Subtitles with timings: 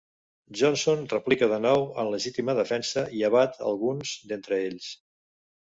[0.61, 4.93] Johnson replica de nou en legítima defensa i abat alguns d'entre ells.